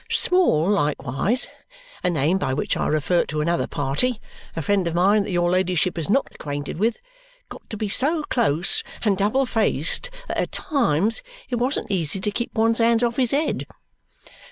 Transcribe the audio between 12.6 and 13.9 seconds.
hands off his 'ead.